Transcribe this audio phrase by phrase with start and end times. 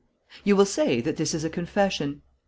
[0.43, 2.23] You will say that this is a confession.